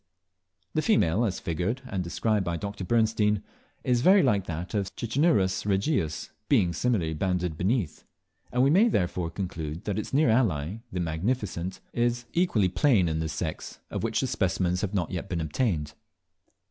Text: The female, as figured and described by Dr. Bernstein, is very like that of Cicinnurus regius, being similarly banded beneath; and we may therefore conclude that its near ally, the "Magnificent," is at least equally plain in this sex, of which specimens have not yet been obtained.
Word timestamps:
The 0.73 0.81
female, 0.81 1.25
as 1.25 1.39
figured 1.39 1.83
and 1.87 2.03
described 2.03 2.43
by 2.43 2.57
Dr. 2.57 2.83
Bernstein, 2.83 3.43
is 3.83 4.01
very 4.01 4.23
like 4.23 4.45
that 4.47 4.73
of 4.73 4.89
Cicinnurus 4.95 5.63
regius, 5.63 6.31
being 6.49 6.73
similarly 6.73 7.13
banded 7.13 7.55
beneath; 7.55 8.03
and 8.51 8.63
we 8.63 8.71
may 8.71 8.87
therefore 8.89 9.29
conclude 9.29 9.83
that 9.83 9.99
its 9.99 10.11
near 10.11 10.31
ally, 10.31 10.77
the 10.91 10.99
"Magnificent," 10.99 11.81
is 11.93 12.21
at 12.23 12.25
least 12.25 12.27
equally 12.33 12.67
plain 12.67 13.07
in 13.07 13.19
this 13.19 13.33
sex, 13.33 13.77
of 13.91 14.01
which 14.01 14.21
specimens 14.25 14.81
have 14.81 14.95
not 14.95 15.11
yet 15.11 15.29
been 15.29 15.39
obtained. 15.39 15.93